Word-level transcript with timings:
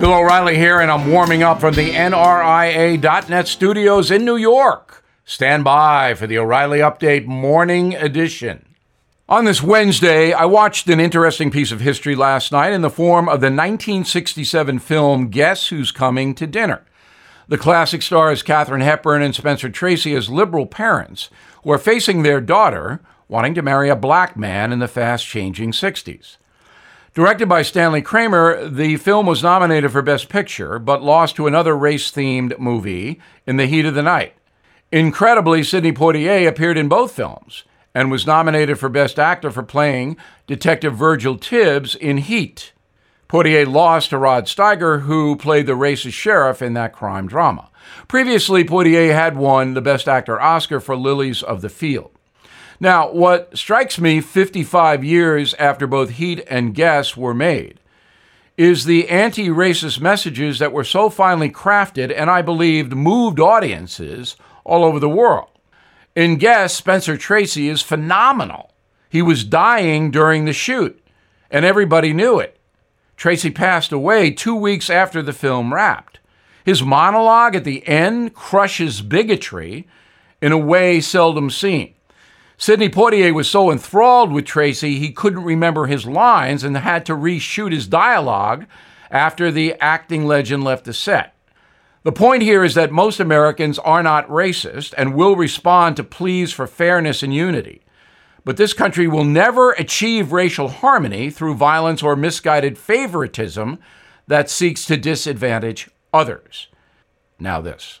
Bill 0.00 0.14
O'Reilly 0.14 0.56
here, 0.56 0.80
and 0.80 0.90
I'm 0.90 1.10
warming 1.10 1.42
up 1.42 1.60
from 1.60 1.74
the 1.74 1.90
NRIA.net 1.90 3.46
studios 3.46 4.10
in 4.10 4.24
New 4.24 4.38
York. 4.38 5.04
Stand 5.26 5.62
by 5.62 6.14
for 6.14 6.26
the 6.26 6.38
O'Reilly 6.38 6.78
Update 6.78 7.26
Morning 7.26 7.94
Edition. 7.94 8.64
On 9.28 9.44
this 9.44 9.62
Wednesday, 9.62 10.32
I 10.32 10.46
watched 10.46 10.88
an 10.88 11.00
interesting 11.00 11.50
piece 11.50 11.70
of 11.70 11.82
history 11.82 12.14
last 12.14 12.50
night 12.50 12.72
in 12.72 12.80
the 12.80 12.88
form 12.88 13.28
of 13.28 13.42
the 13.42 13.48
1967 13.48 14.78
film 14.78 15.28
Guess 15.28 15.66
Who's 15.66 15.92
Coming 15.92 16.34
to 16.36 16.46
Dinner. 16.46 16.82
The 17.48 17.58
classic 17.58 18.00
stars 18.00 18.42
Katharine 18.42 18.80
Hepburn 18.80 19.20
and 19.20 19.34
Spencer 19.34 19.68
Tracy 19.68 20.14
as 20.14 20.30
liberal 20.30 20.64
parents 20.64 21.28
who 21.62 21.72
are 21.72 21.78
facing 21.78 22.22
their 22.22 22.40
daughter 22.40 23.02
wanting 23.28 23.52
to 23.52 23.60
marry 23.60 23.90
a 23.90 23.96
black 23.96 24.34
man 24.34 24.72
in 24.72 24.78
the 24.78 24.88
fast 24.88 25.26
changing 25.26 25.72
60s. 25.72 26.38
Directed 27.12 27.48
by 27.48 27.62
Stanley 27.62 28.02
Kramer, 28.02 28.68
the 28.68 28.96
film 28.96 29.26
was 29.26 29.42
nominated 29.42 29.90
for 29.90 30.00
Best 30.00 30.28
Picture, 30.28 30.78
but 30.78 31.02
lost 31.02 31.34
to 31.34 31.48
another 31.48 31.76
race 31.76 32.12
themed 32.12 32.56
movie, 32.60 33.20
In 33.48 33.56
the 33.56 33.66
Heat 33.66 33.84
of 33.84 33.94
the 33.94 34.02
Night. 34.02 34.34
Incredibly, 34.92 35.64
Sidney 35.64 35.90
Poitier 35.90 36.46
appeared 36.46 36.78
in 36.78 36.88
both 36.88 37.10
films 37.10 37.64
and 37.96 38.12
was 38.12 38.28
nominated 38.28 38.78
for 38.78 38.88
Best 38.88 39.18
Actor 39.18 39.50
for 39.50 39.64
playing 39.64 40.18
Detective 40.46 40.94
Virgil 40.94 41.36
Tibbs 41.36 41.96
in 41.96 42.18
Heat. 42.18 42.72
Poitier 43.28 43.66
lost 43.66 44.10
to 44.10 44.18
Rod 44.18 44.46
Steiger, 44.46 45.02
who 45.02 45.34
played 45.34 45.66
the 45.66 45.72
racist 45.72 46.12
sheriff 46.12 46.62
in 46.62 46.74
that 46.74 46.92
crime 46.92 47.26
drama. 47.26 47.70
Previously, 48.06 48.62
Poitier 48.62 49.12
had 49.12 49.36
won 49.36 49.74
the 49.74 49.80
Best 49.80 50.06
Actor 50.06 50.40
Oscar 50.40 50.78
for 50.78 50.94
Lilies 50.94 51.42
of 51.42 51.60
the 51.60 51.68
Field. 51.68 52.12
Now, 52.82 53.12
what 53.12 53.56
strikes 53.58 54.00
me 54.00 54.22
55 54.22 55.04
years 55.04 55.52
after 55.54 55.86
both 55.86 56.10
Heat 56.12 56.42
and 56.48 56.74
Guess 56.74 57.14
were 57.14 57.34
made 57.34 57.78
is 58.56 58.86
the 58.86 59.08
anti 59.08 59.48
racist 59.48 60.00
messages 60.00 60.58
that 60.58 60.72
were 60.72 60.84
so 60.84 61.10
finely 61.10 61.50
crafted 61.50 62.12
and 62.14 62.30
I 62.30 62.40
believed 62.40 62.94
moved 62.94 63.38
audiences 63.38 64.36
all 64.64 64.82
over 64.82 64.98
the 64.98 65.10
world. 65.10 65.48
In 66.16 66.36
Guess, 66.36 66.74
Spencer 66.74 67.18
Tracy 67.18 67.68
is 67.68 67.82
phenomenal. 67.82 68.72
He 69.10 69.20
was 69.20 69.44
dying 69.44 70.10
during 70.10 70.44
the 70.44 70.52
shoot, 70.52 71.02
and 71.50 71.64
everybody 71.64 72.12
knew 72.12 72.38
it. 72.38 72.58
Tracy 73.16 73.50
passed 73.50 73.92
away 73.92 74.30
two 74.30 74.54
weeks 74.54 74.88
after 74.88 75.20
the 75.20 75.32
film 75.34 75.74
wrapped. 75.74 76.18
His 76.64 76.82
monologue 76.82 77.54
at 77.54 77.64
the 77.64 77.86
end 77.86 78.34
crushes 78.34 79.02
bigotry 79.02 79.86
in 80.40 80.52
a 80.52 80.58
way 80.58 81.00
seldom 81.00 81.50
seen. 81.50 81.94
Sidney 82.60 82.90
Poitier 82.90 83.32
was 83.32 83.48
so 83.48 83.72
enthralled 83.72 84.30
with 84.30 84.44
Tracy 84.44 84.98
he 84.98 85.12
couldn't 85.12 85.44
remember 85.44 85.86
his 85.86 86.04
lines 86.04 86.62
and 86.62 86.76
had 86.76 87.06
to 87.06 87.14
reshoot 87.14 87.72
his 87.72 87.86
dialogue 87.86 88.66
after 89.10 89.50
the 89.50 89.74
acting 89.80 90.26
legend 90.26 90.62
left 90.62 90.84
the 90.84 90.92
set. 90.92 91.34
The 92.02 92.12
point 92.12 92.42
here 92.42 92.62
is 92.62 92.74
that 92.74 92.92
most 92.92 93.18
Americans 93.18 93.78
are 93.78 94.02
not 94.02 94.28
racist 94.28 94.92
and 94.98 95.14
will 95.14 95.36
respond 95.36 95.96
to 95.96 96.04
pleas 96.04 96.52
for 96.52 96.66
fairness 96.66 97.22
and 97.22 97.32
unity. 97.32 97.80
But 98.44 98.58
this 98.58 98.74
country 98.74 99.08
will 99.08 99.24
never 99.24 99.70
achieve 99.72 100.30
racial 100.30 100.68
harmony 100.68 101.30
through 101.30 101.54
violence 101.54 102.02
or 102.02 102.14
misguided 102.14 102.76
favoritism 102.76 103.78
that 104.26 104.50
seeks 104.50 104.84
to 104.84 104.98
disadvantage 104.98 105.88
others. 106.12 106.68
Now, 107.38 107.62
this. 107.62 108.00